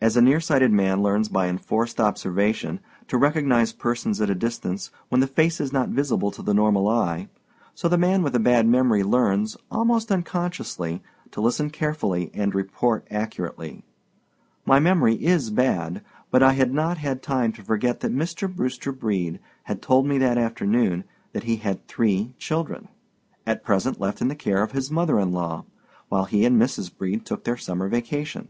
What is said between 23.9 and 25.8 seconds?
left in the care of his mother in law,